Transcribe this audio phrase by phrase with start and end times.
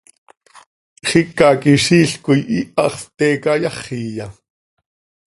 [1.09, 4.27] ¿Xicaquiziil coi iihax pte cayáxiya?